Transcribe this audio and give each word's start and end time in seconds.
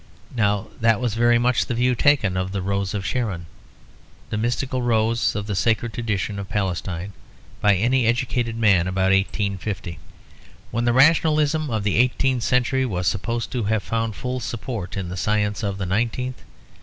Now 0.35 0.69
that 0.79 0.99
was 0.99 1.13
very 1.13 1.37
much 1.37 1.67
the 1.67 1.75
view 1.75 1.93
taken 1.93 2.35
of 2.35 2.53
the 2.53 2.61
Rose 2.63 2.95
of 2.95 3.05
Sharon, 3.05 3.45
the 4.31 4.35
mystical 4.39 4.81
rose 4.81 5.35
of 5.35 5.45
the 5.45 5.53
sacred 5.55 5.93
tradition 5.93 6.39
of 6.39 6.49
Palestine, 6.49 7.13
by 7.61 7.75
any 7.75 8.07
educated 8.07 8.57
man 8.57 8.87
about 8.87 9.11
1850, 9.11 9.99
when 10.71 10.85
the 10.85 10.93
rationalism 10.93 11.69
of 11.69 11.83
the 11.83 11.97
eighteenth 11.97 12.41
century 12.41 12.83
was 12.83 13.05
supposed 13.05 13.51
to 13.51 13.65
have 13.65 13.83
found 13.83 14.15
full 14.15 14.39
support 14.39 14.97
in 14.97 15.09
the 15.09 15.15
science 15.17 15.61
of 15.61 15.77
the 15.77 15.85
nineteenth. 15.85 16.41